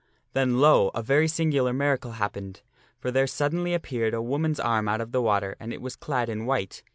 Then, 0.33 0.57
lo! 0.59 0.89
a 0.95 1.03
very 1.03 1.27
singular 1.27 1.73
miracle 1.73 2.13
occurred, 2.19 2.61
for 2.97 3.11
there 3.11 3.27
suddenly 3.27 3.75
appeared 3.75 4.15
a 4.15 4.19
woman's 4.23 4.59
arm 4.59 4.87
out 4.89 4.99
of 4.99 5.11
the 5.11 5.21
water 5.21 5.55
and 5.59 5.71
it 5.71 5.79
was 5.79 5.95
clad 5.95 6.27
in 6.27 6.47
white. 6.47 6.81